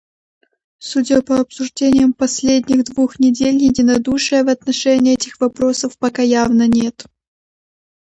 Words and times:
Судя 0.79 1.21
по 1.21 1.39
обсуждениям 1.39 2.13
последних 2.13 2.85
двух 2.85 3.19
недель, 3.19 3.57
единодушия 3.61 4.43
в 4.43 4.47
отношении 4.49 5.13
этих 5.13 5.39
вопросов 5.39 5.95
пока 5.99 6.23
явно 6.23 6.67
нет. 6.67 7.05